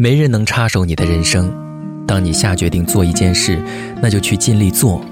[0.00, 1.52] 没人能插手你的人生。
[2.06, 3.60] 当你下决定做一件事，
[4.00, 5.04] 那就去尽力做，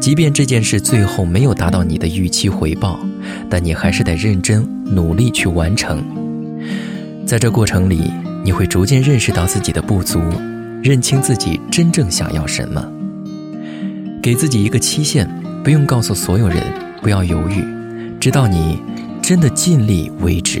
[0.00, 2.98] 即便这件事最后没有达到你的预期回报，
[3.48, 6.04] 但你还是得认真努力去完成。
[7.24, 8.10] 在这过程里，
[8.44, 10.20] 你会逐渐认识到自己的不足，
[10.82, 12.84] 认清自己真正想要什么。
[14.20, 15.28] 给自己一个期限，
[15.62, 16.60] 不用告诉所有人，
[17.00, 17.64] 不要犹豫，
[18.18, 18.80] 直到你
[19.22, 20.60] 真的尽力为止。